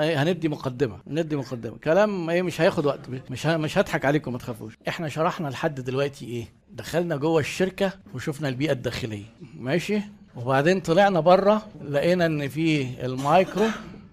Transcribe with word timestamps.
هندي 0.00 0.48
مقدمة 0.48 0.98
ندي 1.06 1.36
مقدمة. 1.36 1.76
كلام 1.84 2.30
إيه 2.30 2.42
مش 2.42 2.60
هياخد 2.60 2.86
وقت 2.86 3.00
مش 3.30 3.46
مش 3.46 3.78
هضحك 3.78 4.04
عليكم 4.04 4.32
ما 4.32 4.38
تخافوش. 4.38 4.74
إحنا 4.88 5.08
شرحنا 5.08 5.48
لحد 5.48 5.80
دلوقتي 5.80 6.24
إيه؟ 6.24 6.44
دخلنا 6.70 7.16
جوه 7.16 7.40
الشركة 7.40 7.92
وشفنا 8.14 8.48
البيئة 8.48 8.72
الداخلية. 8.72 9.24
ماشي؟ 9.56 10.00
وبعدين 10.36 10.80
طلعنا 10.80 11.20
بره 11.20 11.62
لقينا 11.88 12.26
إن 12.26 12.48
في 12.48 12.86
ال 13.06 13.16
micro 13.16 13.66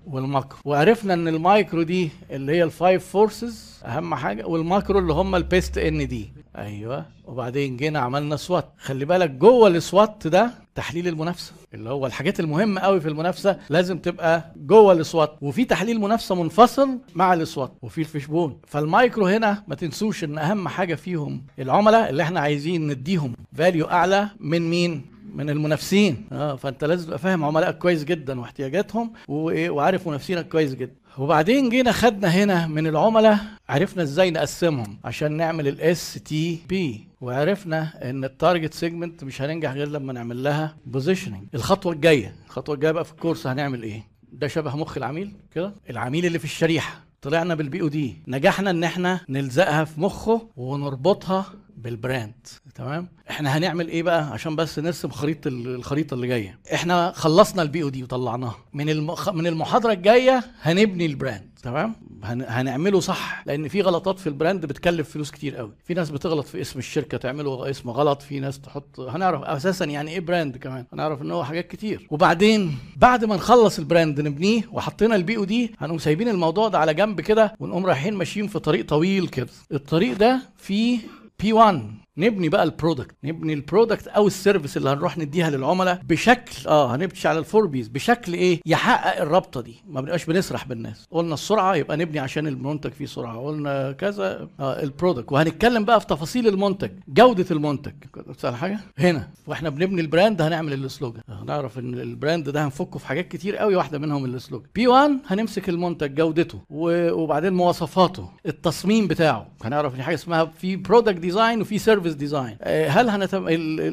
وال 0.08 0.21
macro. 0.21 0.60
وعرفنا 0.66 1.14
إن 1.14 1.28
المايكرو 1.28 1.84
دي 1.84 2.10
اللي 2.32 2.52
هي 2.52 2.64
ال 2.64 2.72
five 2.72 3.06
forces 3.06 3.82
أهم 3.86 4.16
حاجة 4.16 4.48
وال 4.48 4.63
macro 4.63 5.00
اللي 5.00 5.14
هم 5.14 5.36
ال 5.36 5.44
PEST 5.44 5.78
اللي 5.78 6.08
دي. 6.08 6.32
أيوه. 6.58 7.06
وبعدين 7.26 7.78
جينا 7.78 8.00
عملنا 8.00 8.36
SWOT. 8.36 8.74
خلي 8.78 9.06
بالك 9.06 9.30
جوه 9.30 9.68
ال 9.68 9.80
SWOT 9.80 10.28
ده 10.28 10.52
تحليل 10.76 11.08
المنافسة. 11.08 11.54
اللي 11.74 11.90
هو 11.90 12.06
الحاجات 12.06 12.40
المهمة 12.40 12.82
قوي 12.82 13.00
في 13.02 13.08
المنافسة 13.08 13.60
لازم 13.70 13.98
تبقى 14.00 14.54
جوه 14.56 14.94
ال 14.94 15.01
SWOT. 15.01 15.36
وفي 15.42 15.66
تحليل 15.66 16.00
منافسة 16.00 16.36
منفصل 16.36 17.00
مع 17.16 17.34
ال 17.34 17.40
SWOT. 17.40 17.72
وفي 17.82 18.02
ال 18.02 18.07
fishbone. 18.07 18.58
فالمايكرو 18.68 19.26
هنا 19.28 19.64
ما 19.68 19.76
تنسوش 19.76 20.24
إن 20.24 20.38
أهم 20.38 20.68
حاجة 20.68 20.96
فيهم 20.96 21.44
العملاء 21.60 22.10
اللي 22.10 22.24
إحنا 22.24 22.40
عايزين 22.40 22.88
نديهم 22.88 23.34
value 23.54 23.86
أعلى 23.86 24.30
من 24.40 24.70
مين؟ 24.70 25.06
من 25.36 25.50
المنافسين. 25.50 26.28
آه 26.32 26.56
فأنت 26.56 26.84
لازم 26.84 27.06
تبقى 27.06 27.20
فاهم 27.20 27.44
عملائك 27.46 27.78
كويس 27.78 28.04
جدا 28.04 28.40
واحتياجاتهم 28.40 29.14
وإيه؟ 29.28 29.70
وعارف 29.70 30.08
منافسينك 30.08 30.48
كويس 30.50 30.76
جدا. 30.76 30.96
وبعدين 31.18 31.70
جينا 31.70 31.92
خدنا 31.92 32.28
هنا 32.28 32.68
من 32.68 32.88
العملاء 32.88 33.40
عرفنا 33.70 34.04
إزاي 34.04 34.32
نقسمهم 34.32 34.98
عشان 35.04 35.32
نعمل 35.32 35.68
ال 35.68 36.14
STP 36.14 37.08
وعرفنا 37.22 38.10
إن 38.10 38.24
ال 38.24 38.31
target 38.31 38.74
segment 38.74 39.24
مش 39.24 39.42
هننجح 39.42 39.72
غير 39.72 39.88
لما 39.88 40.14
نعمل 40.14 40.44
لها 40.44 40.76
positioning 40.86 41.44
الخطوة 41.56 41.94
الجاية 41.94 42.36
الخطوة 42.46 42.76
الجاية 42.76 42.92
بقى 42.92 43.06
في 43.06 43.12
الكورس 43.12 43.48
هنعمل 43.48 43.84
إيه؟ 43.84 44.04
ده 44.34 44.48
شبه 44.48 44.76
مخ 44.76 44.98
العميل 44.98 45.32
كده. 45.56 45.74
العميل 45.90 46.26
اللي 46.26 46.40
في 46.40 46.46
الشريحة. 46.46 47.04
طلعنا 47.22 47.56
بال 47.56 47.82
POD. 47.82 48.18
نجحنا 48.28 48.70
إن 48.70 48.84
إحنا 48.84 49.20
نلزقها 49.30 49.84
في 49.84 50.02
مخه 50.02 50.48
ونربطها 50.58 51.46
بال 51.84 52.02
brand 52.02 52.48
تمام؟ 52.76 53.08
إحنا 53.30 53.58
هنعمل 53.58 53.88
إيه 53.88 54.04
بقى؟ 54.04 54.24
عشان 54.32 54.56
بس 54.56 54.80
نرسم 54.80 55.10
خريطة 55.10 55.48
ال- 55.48 55.76
الخريطة 55.76 56.14
اللي 56.14 56.28
جاية. 56.28 56.60
إحنا 56.74 57.12
خلصنا 57.16 57.62
ال 57.62 57.84
POD 57.84 58.04
وطلعناها. 58.04 58.56
من 58.74 58.90
المخ... 58.90 59.30
من 59.30 59.48
المحاضرة 59.48 59.92
الجاية 59.94 60.44
هنبني 60.62 61.06
ال 61.06 61.13
brand 61.13 61.50
تمام؟ 61.64 61.96
هن... 62.24 62.46
هنعمله 62.48 63.00
صح 63.00 63.44
لأن 63.46 63.68
في 63.68 63.82
غلطات 63.82 64.20
في 64.20 64.28
ال 64.28 64.34
brand 64.34 64.66
بتكلف 64.66 65.10
فلوس 65.10 65.32
كتير 65.32 65.56
قوي. 65.56 65.72
في 65.86 65.94
ناس 65.94 66.10
بتغلط 66.10 66.46
في 66.48 66.62
اسم 66.62 66.80
الشركة 66.80 67.18
تعمله 67.18 67.70
اسم 67.70 67.90
غلط 67.90 68.22
في 68.22 68.40
ناس 68.40 68.60
تحط 68.60 69.00
هنعرف 69.00 69.42
أساسا 69.44 69.86
يعني 69.86 70.12
إيه 70.12 70.20
brand 70.20 70.58
كمان؟ 70.58 70.86
هنعرف 70.94 71.22
إن 71.22 71.32
هو 71.32 71.44
حاجات 71.44 71.68
كتير. 71.68 72.08
وبعدين 72.12 72.78
بعد 72.98 73.26
ما 73.26 73.36
نخلص 73.36 73.80
ال 73.80 73.87
brand 73.87 74.22
نبنيه 74.22 74.62
وحطينا 74.72 75.16
ال 75.16 75.38
POD 75.38 75.72
هنقوم 75.80 75.98
سايبين 75.98 76.28
الموضوع 76.30 76.68
ده 76.68 76.80
على 76.80 76.94
جنب 76.94 77.22
كده 77.22 77.56
ونقوم 77.60 77.86
رايحين 77.86 78.14
ماشيين 78.14 78.48
في 78.48 78.60
طريق 78.60 78.86
طويل 78.86 79.28
كده. 79.28 79.48
الطريق 79.72 80.18
ده 80.18 80.42
فيه 80.58 81.00
P 81.40 81.54
1 81.54 81.82
نبني 82.20 82.50
بقى 82.50 82.64
ال 82.64 82.70
product 82.70 83.16
نبني 83.24 83.54
ال 83.54 83.60
product 83.61 84.08
أو 84.08 84.28
ال 84.28 84.34
service 84.34 84.78
اللي 84.78 84.90
هنروح 84.90 85.18
نديها 85.18 85.50
للعملاء 85.50 86.02
بشكل 86.08 86.68
آه 86.68 86.96
هنمشي 86.96 87.28
على 87.28 87.40
ال 87.40 87.45
four 87.45 87.66
Ps 87.68 87.88
بشكل 87.88 88.34
إيه؟ 88.34 88.60
يحقق 88.66 89.22
الرابطة 89.22 89.62
دي. 89.62 89.76
ما 89.88 90.02
بنبقاش 90.02 90.26
بنسرح 90.26 90.68
بالناس. 90.68 91.06
قلنا 91.12 91.34
السرعة 91.34 91.76
يبقى 91.76 91.98
نبني 91.98 92.20
عشان 92.20 92.48
المنتج 92.48 92.92
فيه 92.92 93.06
سرعة. 93.06 93.40
قلنا 93.40 93.92
كذا 93.92 94.50
آه 94.60 94.84
ال 94.84 94.89
product. 94.89 95.32
وهنتكلم 95.32 95.86
بقى 95.86 96.00
في 96.00 96.08
تفاصيل 96.08 96.48
المنتج 96.48 96.92
جودة 97.08 97.46
المنتج. 97.52 97.94
بتسال 98.28 98.56
حاجة؟ 98.56 98.80
هنا. 98.98 99.30
وإحنا 99.48 99.70
بنبني 99.70 100.02
ال 100.02 100.08
brand 100.08 100.42
هنعمل 100.42 100.74
ال 100.74 100.81
slogan 100.81 101.24
هنعرف 101.30 101.80
إن 101.80 101.94
ال 101.94 102.03
brand 102.03 102.50
ده 102.50 102.66
هنفكه 102.66 103.00
في 103.00 103.08
حاجات 103.08 103.28
كتير 103.28 103.56
قوي 103.58 103.76
واحدة 103.76 103.98
منهم 104.00 104.26
ال 104.26 104.32
slogan 104.32 104.70
P 104.76 104.88
1 104.88 105.12
هنمسك 105.28 105.70
المنتج 105.70 106.16
جودته 106.16 106.60
وبعدين 106.70 107.54
مواصفاته 107.54 108.30
التصميم 108.46 109.08
بتاعه. 109.08 109.48
هنعرف 109.64 109.96
إن 109.96 110.02
حاجة 110.02 110.16
اسمها 110.16 110.46
في 110.46 110.76
product 110.76 111.18
design 111.20 111.62
وفي 111.62 111.78
service 111.78 112.09
design 112.16 112.58
هل 112.88 113.10
هنتم 113.10 113.46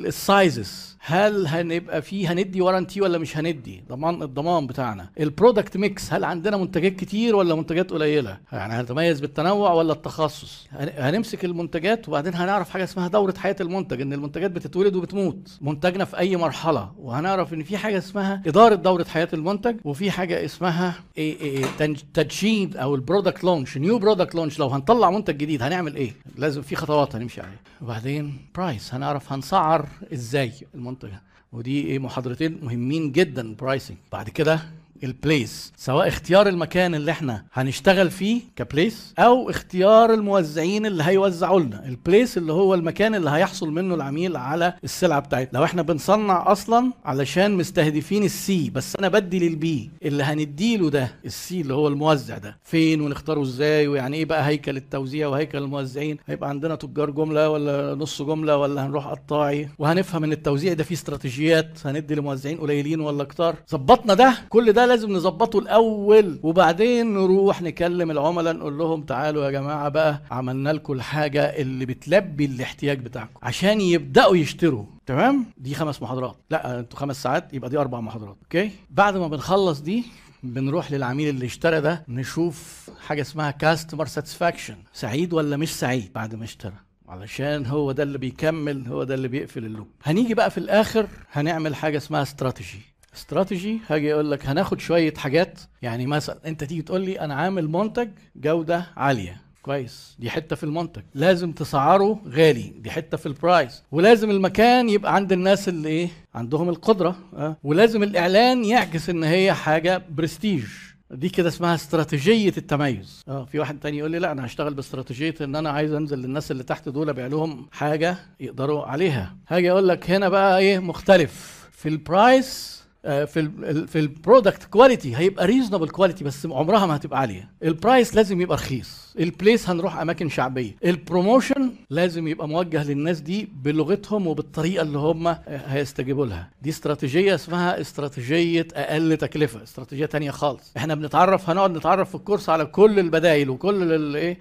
ال 0.07 0.22
sizes 0.22 0.97
هل 1.01 1.47
هنبقى 1.47 2.03
فيه 2.03 2.33
هندي 2.33 2.61
warranty 2.61 3.01
ولا 3.01 3.19
مش 3.19 3.37
هندي؟ 3.37 3.85
ضمان 3.89 4.23
الضمان 4.23 4.67
بتاعنا. 4.67 5.09
ال 5.21 5.28
product 5.28 5.77
mix 5.77 6.13
هل 6.13 6.25
عندنا 6.25 6.57
منتجات 6.57 6.97
كتير 6.97 7.37
ولا 7.37 7.55
منتجات 7.55 7.91
قليلة؟ 7.91 8.39
يعني 8.53 8.73
هنتميز 8.75 9.21
بالتنوع 9.21 9.73
ولا 9.73 9.93
التخصص؟ 9.93 10.67
هن- 10.73 10.93
هنمسك 10.99 11.45
المنتجات 11.45 12.09
وبعدين 12.09 12.35
هنعرف 12.35 12.71
حاجة 12.71 12.85
اسمها 12.85 13.09
دورة 13.09 13.35
حياة 13.39 13.57
المنتج 13.61 14.01
إن 14.01 14.13
المنتجات 14.13 14.51
بتتولد 14.51 14.97
وبتموت. 14.97 15.59
منتجنا 15.61 16.05
في 16.05 16.19
أي 16.19 16.37
مرحلة. 16.37 16.93
وهنعرف 16.99 17.55
إن 17.55 17.63
في 17.63 17.77
حاجة 17.77 17.99
اسمها 17.99 18.43
إدارة 18.47 18.75
دورة 18.75 19.05
حياة 19.05 19.29
المنتج 19.33 19.77
وفي 19.85 20.11
حاجة 20.11 20.45
اسمها 20.45 20.95
إيه 21.19 21.41
إيه 21.41 21.65
تنج- 21.79 22.01
تدشين 22.15 22.77
أو 22.77 22.95
ال 22.95 23.01
product 23.01 23.45
launch 23.45 23.79
new 23.79 23.99
product 23.99 24.35
launch 24.35 24.59
لو 24.59 24.67
هنطلع 24.69 25.11
منتج 25.11 25.37
جديد 25.37 25.63
هنعمل 25.63 25.97
إيه؟ 25.97 26.13
لازم 26.37 26.63
في 26.63 26.77
خطوات 26.77 27.17
هنمشي 27.17 27.41
عليها. 27.41 27.59
وبعدين 27.97 28.39
price 28.55 28.95
هنعرف 28.95 29.33
هنسعر 29.33 29.89
إزاي 30.13 30.53
المنتج 30.75 31.09
ودي 31.53 31.87
إيه 31.87 31.99
محاضرتين 31.99 32.59
مهمين 32.65 33.13
جدا 33.13 33.55
pricing 33.55 33.97
بعد 34.13 34.29
كده 34.29 34.61
ال 35.05 35.16
place 35.16 35.73
سواء 35.77 36.09
اختيار 36.09 36.49
المكان 36.49 36.95
اللي 36.95 37.11
إحنا 37.11 37.45
هنشتغل 37.53 38.11
فيه 38.11 38.41
ك 38.57 38.67
place 38.67 39.15
أو 39.19 39.51
اختيار 39.51 40.15
الموزعين 40.15 40.87
اللي 40.87 41.03
هيوزعوا 41.03 41.61
لنا. 41.61 41.87
ال 41.89 41.97
place 41.97 42.39
اللي 42.39 42.53
هو 42.53 42.75
المكان 42.75 43.15
اللي 43.15 43.31
هيحصل 43.31 43.71
منه 43.71 43.95
العميل 43.95 44.37
على 44.37 44.75
السلعة 44.85 45.21
بتاعتنا. 45.21 45.59
لو 45.59 45.65
إحنا 45.65 45.83
بنصنع 45.83 46.53
أصلا 46.53 46.93
علشان 47.05 47.55
مستهدفين 47.57 48.25
ال 48.25 48.48
C 48.48 48.71
بس 48.71 48.97
أنا 48.97 49.09
بدي 49.09 49.49
لل 49.49 49.77
B 49.77 49.91
اللي 50.03 50.23
هنديله 50.23 50.91
ده 50.91 51.09
ال 51.25 51.43
C 51.43 51.61
اللي 51.61 51.75
هو 51.75 51.89
الموزع 51.89 52.39
ده. 52.39 52.59
فين 52.65 53.01
ونختاره 53.01 53.43
إزاي؟ 53.43 53.89
ويعني 53.89 54.17
إيه 54.17 54.25
بقى 54.25 54.47
هيكل 54.47 54.77
التوزيع 54.77 55.29
وهيكل 55.29 55.59
الموزعين؟ 55.59 56.17
هيبقى 56.27 56.49
عندنا 56.49 56.75
تجار 56.75 57.11
جملة 57.11 57.49
ولا 57.51 57.95
نص 57.95 58.23
جملة 58.23 58.57
ولا 58.57 58.87
هنروح 58.87 59.07
قطاعي 59.07 59.69
وهنفهم 59.79 60.25
إن 60.25 60.33
التوزيع 60.33 60.73
ده 60.73 60.85
فيه 60.85 60.95
استراتيجيات. 60.95 61.79
هندي 61.85 62.15
لموزعين 62.15 62.59
قليلين 62.59 63.01
ولا 63.01 63.25
كتار؟ 63.25 63.57
ظبطنا 63.71 64.15
ده. 64.15 64.35
كل 64.49 64.73
ده 64.73 64.86
لازم 64.87 65.13
نظبطه 65.13 65.59
الأول. 65.59 66.39
وبعدين 66.43 67.15
نروح 67.15 67.63
نكلم 67.63 68.11
العملاء 68.11 68.55
نقول 68.57 68.79
لهم 68.79 69.03
تعالوا 69.03 69.45
يا 69.45 69.51
جماعة 69.51 69.89
بقى 69.89 70.23
عملنا 70.31 70.71
لكم 70.71 70.93
الحاجة 70.93 71.43
اللي 71.43 71.87
بتلبي 71.87 72.45
الاحتياج 72.45 72.99
بتاعكم. 72.99 73.31
عشان 73.43 73.81
يبدأوا 73.81 74.37
يشتروا. 74.37 74.85
تمام؟ 75.07 75.45
دي 75.59 75.75
خمس 75.75 76.03
محاضرات. 76.03 76.37
لا 76.51 76.79
أنتوا 76.79 76.99
خمس 76.99 77.23
ساعات 77.23 77.55
يبقى 77.55 77.71
دي 77.71 77.79
أربع 77.79 78.01
محاضرات. 78.01 78.37
okay؟ 78.43 78.71
بعد 78.91 79.17
ما 79.17 79.29
بنخلص 79.29 79.81
دي 79.81 80.05
بنروح 80.43 80.93
للعميل 80.93 81.29
اللي 81.29 81.47
اشترى 81.47 81.81
ده 81.81 82.05
نشوف 82.09 82.91
حاجة 83.07 83.21
اسمها 83.21 83.51
customer 83.51 84.07
satisfaction 84.07 84.77
سعيد 84.93 85.33
ولا 85.33 85.57
مش 85.57 85.75
سعيد 85.75 86.13
بعد 86.15 86.35
ما 86.35 86.45
اشترى؟ 86.45 86.73
علشان 87.09 87.67
هو 87.67 87.93
ده 87.93 88.03
اللي 88.03 88.19
بيكمل 88.19 88.87
هو 88.89 89.05
ده 89.05 89.15
اللي 89.15 89.29
بيقفل 89.29 89.65
ال 89.65 89.69
loop. 89.69 89.87
هنيجي 90.05 90.35
بقى 90.35 90.51
في 90.51 90.59
الآخر 90.59 91.07
هنعمل 91.33 91.75
حاجة 91.75 91.97
اسمها 91.97 92.23
استراتيجي 92.23 92.81
استراتيجي 93.17 93.81
هاجي 93.89 94.15
أقول 94.15 94.31
لك 94.31 94.47
هناخد 94.47 94.81
شوية 94.81 95.15
حاجات. 95.15 95.61
يعني 95.83 96.07
مثلا 96.07 96.39
أنت 96.47 96.65
تيجي 96.65 96.83
تقول 96.83 97.01
لي 97.01 97.21
أنا 97.21 97.35
عامل 97.35 97.69
منتج 97.69 98.09
جودة 98.37 98.87
عالية. 98.97 99.41
كويس. 99.63 100.17
دي 100.19 100.31
حتة 100.31 100.57
في 100.57 100.65
المنتج. 100.65 101.03
لازم 101.15 101.53
تسعره 101.53 102.21
غالي. 102.29 102.73
دي 102.79 102.91
حتة 102.91 103.17
في 103.17 103.27
ال 103.27 103.36
price 103.36 103.83
ولازم 103.93 104.31
المكان 104.31 104.89
يبقى 104.89 105.15
عند 105.15 105.33
الناس 105.33 105.69
اللي 105.69 105.89
إيه؟ 105.89 106.09
عندهم 106.35 106.69
القدرة. 106.69 107.17
أه؟ 107.37 107.57
ولازم 107.65 108.03
الإعلان 108.03 108.65
يعكس 108.65 109.11
إن 109.11 109.25
هي 109.25 109.53
حاجة 109.55 110.03
برستيج 110.11 110.65
دي 111.11 111.29
كده 111.29 111.49
اسمها 111.49 111.75
استراتيجية 111.75 112.53
التميز. 112.59 113.23
آه 113.29 113.45
في 113.45 113.59
واحد 113.59 113.79
تاني 113.81 113.99
يقول 113.99 114.11
لي 114.11 114.19
لا 114.19 114.33
أنا 114.33 114.47
هشتغل 114.47 114.75
باستراتيجية 114.75 115.35
إن 115.41 115.57
أنا 115.57 115.71
عايز 115.71 115.93
أنزل 115.93 116.19
للناس 116.19 116.51
اللي 116.51 116.63
تحت 116.63 116.89
دول 116.89 117.09
أبيع 117.09 117.27
لهم 117.27 117.67
حاجة 117.73 118.17
يقدروا 118.41 118.85
عليها. 118.87 119.37
هاجي 119.49 119.71
أقول 119.71 119.89
لك 119.89 120.11
هنا 120.11 120.29
بقى 120.29 120.59
إيه؟ 120.59 120.79
مختلف. 120.79 121.57
في 121.73 121.89
ال 121.89 122.05
price 122.05 122.83
في 123.07 123.41
ال 123.41 123.89
في 123.89 123.99
ال 123.99 124.07
product 124.07 124.65
quality 124.65 125.17
هيبقى 125.17 125.47
reasonable 125.47 125.89
quality 125.89 126.25
بس 126.25 126.47
عمرها 126.47 126.87
ما 126.87 126.97
هتبقى 126.97 127.21
عالية. 127.21 127.51
ال 127.63 127.72
price 127.72 128.15
لازم 128.17 128.41
يبقى 128.41 128.57
رخيص. 128.57 129.07
ال 129.21 129.29
place 129.29 129.69
هنروح 129.71 130.01
أماكن 130.01 130.29
شعبية. 130.29 130.77
ال 130.85 130.94
promotion 130.94 131.71
لازم 131.91 132.29
يبقى 132.29 132.49
موجه 132.49 132.85
للناس 132.91 133.21
دي 133.21 133.49
بلغتهم 133.63 134.27
وبالطريقة 134.27 134.83
اللي 134.83 134.99
هم 134.99 135.27
آه، 135.27 135.39
هيستجيبوا 135.49 136.27
لها. 136.27 136.51
دي 136.63 136.71
استراتيجية 136.71 137.35
اسمها 137.35 137.81
استراتيجية 137.81 138.67
أقل 138.75 139.17
تكلفة 139.17 139.63
استراتيجية 139.63 140.07
تانية 140.07 140.31
خالص. 140.31 140.73
إحنا 140.77 140.95
بنتعرف 140.95 141.51
هنقعد 141.51 141.77
نتعرف 141.77 142.09
في 142.09 142.15
الكورس 142.15 142.49
على 142.49 142.65
كل 142.67 142.99
البدائل 142.99 143.51
وكل 143.51 143.93
الايه 143.93 144.39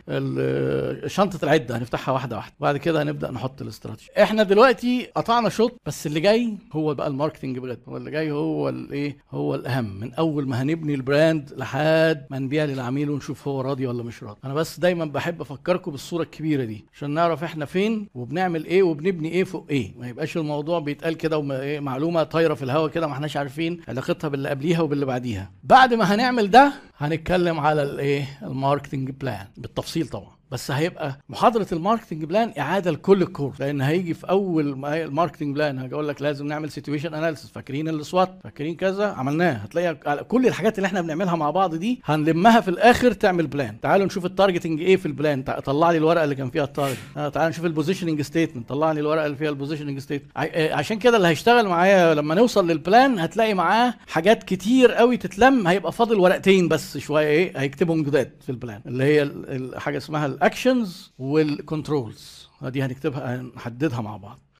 شنطة 1.07 1.39
العدة 1.43 1.77
هنفتحها 1.77 2.11
واحدة 2.13 2.35
واحدة. 2.35 2.55
بعد 2.59 2.77
كده 2.77 3.01
هنبدأ 3.03 3.31
نحط 3.31 3.61
الاستراتيجي 3.61 4.09
إحنا 4.23 4.43
دلوقتي 4.43 5.07
قطعنا 5.15 5.49
شوط 5.49 5.71
بس 5.85 6.07
اللي 6.07 6.19
جاي 6.19 6.53
هو 6.73 6.93
بقى 6.93 7.07
ال 7.07 7.12
marketing 7.12 7.59
بجد. 7.59 7.79
هو 7.87 7.97
اللي 7.97 8.11
جاي 8.11 8.31
هو 8.31 8.54
هو 8.55 8.69
الإيه؟ 8.69 9.17
هو 9.31 9.55
الأهم. 9.55 9.99
من 9.99 10.13
أول 10.13 10.47
ما 10.47 10.61
هنبني 10.61 10.93
ال 10.93 11.03
brand 11.03 11.53
لحد 11.57 12.25
ما 12.29 12.39
نبيع 12.39 12.65
للعميل 12.65 13.09
ونشوف 13.09 13.47
هو 13.47 13.61
راضي 13.61 13.87
ولا 13.87 14.03
مش 14.03 14.23
راضي. 14.23 14.39
أنا 14.45 14.53
بس 14.53 14.79
دايما 14.79 15.05
بحب 15.05 15.41
أفكركم 15.41 15.91
بالصورة 15.91 16.23
الكبيرة 16.23 16.63
دي 16.63 16.85
عشان 16.93 17.09
نعرف 17.09 17.43
إحنا 17.43 17.65
فين 17.65 18.07
وبنعمل 18.15 18.65
إيه 18.65 18.83
وبنبني 18.83 19.31
إيه 19.31 19.43
فوق 19.43 19.65
إيه. 19.69 19.93
ما 19.97 20.07
يبقاش 20.09 20.37
الموضوع 20.37 20.79
بيتقال 20.79 21.13
كده 21.17 21.37
ومعلومه 21.37 22.23
طايرة 22.23 22.53
في 22.53 22.63
الهواء 22.63 22.91
كده 22.91 23.07
ما 23.07 23.13
إحناش 23.13 23.37
عارفين 23.37 23.81
علاقتها 23.87 24.27
باللي 24.27 24.49
قبليها 24.49 24.81
وباللي 24.81 25.05
بعديها. 25.05 25.51
بعد 25.63 25.93
ما 25.93 26.15
هنعمل 26.15 26.49
ده 26.49 26.73
هنتكلم 26.97 27.59
على 27.59 27.83
الإيه؟ 27.83 28.39
ال 28.43 28.50
marketing 28.50 29.09
plan 29.11 29.47
بالتفصيل 29.57 30.07
طبعا. 30.07 30.34
بس 30.51 30.71
هيبقى 30.71 31.17
محاضرة 31.29 31.67
ال 31.71 31.76
marketing 31.76 32.23
plan 32.23 32.53
إعادة 32.59 32.91
لكل 32.91 33.21
الكورس 33.21 33.59
لأن 33.61 33.81
هيجي 33.81 34.13
في 34.13 34.29
أول 34.29 34.77
ما 34.77 35.03
ال 35.03 35.08
marketing 35.08 35.55
plan 35.55 35.79
هاجي 35.79 35.93
أقول 35.95 36.07
لك 36.07 36.21
لازم 36.21 36.47
نعمل 36.47 36.69
situation 36.71 37.13
analysis 37.13 37.51
فاكرين 37.51 37.87
ال 37.89 37.98
SWOT؟ 37.98 38.39
فاكرين 38.43 38.75
كذا؟ 38.75 39.05
عملناه 39.07 39.53
هتلاقي 39.53 40.23
كل 40.23 40.47
الحاجات 40.47 40.77
اللي 40.77 40.87
إحنا 40.87 41.01
بنعملها 41.01 41.35
مع 41.35 41.49
بعض 41.51 41.75
دي 41.75 42.01
هنلمها 42.05 42.61
في 42.61 42.67
الآخر 42.67 43.11
تعمل 43.11 43.47
plan 43.47 43.79
تعالوا 43.81 44.05
نشوف 44.05 44.25
ال 44.25 44.31
targeting 44.31 44.81
إيه 44.81 44.97
في 44.97 45.05
ال 45.05 45.13
plan 45.13 45.43
طلع 45.43 45.91
لي 45.91 45.97
الورقة 45.97 46.23
اللي 46.23 46.35
كان 46.35 46.49
فيها 46.49 46.63
ال 46.63 46.68
target 46.68 46.97
آه 47.17 47.29
تعالوا 47.29 47.49
نشوف 47.49 47.65
ال 47.65 47.70
positioning 47.70 48.21
statement 48.21 48.69
طلع 48.69 48.91
لي 48.91 48.99
الورقة 48.99 49.25
اللي 49.25 49.37
فيها 49.37 49.49
ال 49.49 49.53
positioning 49.53 49.99
statement 49.99 50.31
عشان 50.71 50.99
كده 50.99 51.17
اللي 51.17 51.27
هيشتغل 51.27 51.67
معايا 51.67 52.13
لما 52.13 52.35
نوصل 52.35 52.67
لل 52.67 52.85
plan 52.85 53.19
هتلاقي 53.19 53.53
معاه 53.53 53.93
حاجات 54.07 54.43
كتير 54.43 54.91
قوي 54.91 55.17
تتلم. 55.17 55.67
هيبقى 55.67 55.91
فاضل 55.91 56.19
ورقتين 56.19 56.67
بس 56.67 56.97
شوية 56.97 57.27
إيه 57.27 57.57
هيكتبهم 57.57 58.03
جداد 58.03 58.31
في 58.41 58.49
ال 58.49 58.56
plan 58.56 58.81
اللي 58.85 59.03
هي 59.03 59.29
حاجة 59.77 59.97
اسمها 59.97 60.34
ال 60.35 60.45
actions 60.45 61.11
وال 61.19 61.45
controls 61.45 62.49
دي 62.61 62.83
هنكتبها 62.83 63.35
هنحددها 63.41 64.01
مع 64.01 64.17
بعض. 64.17 64.39